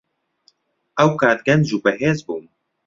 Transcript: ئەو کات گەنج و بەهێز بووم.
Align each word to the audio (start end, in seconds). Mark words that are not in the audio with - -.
ئەو 0.97 1.09
کات 1.21 1.39
گەنج 1.47 1.67
و 1.73 1.77
بەهێز 1.83 2.19
بووم. 2.25 2.45